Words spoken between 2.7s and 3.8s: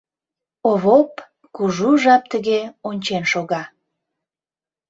ончен шога.